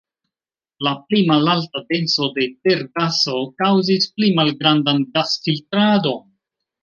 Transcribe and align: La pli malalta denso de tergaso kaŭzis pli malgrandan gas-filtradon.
La 0.85 0.91
pli 1.09 1.19
malalta 1.31 1.81
denso 1.93 2.29
de 2.37 2.45
tergaso 2.69 3.35
kaŭzis 3.63 4.09
pli 4.15 4.31
malgrandan 4.41 5.05
gas-filtradon. 5.19 6.19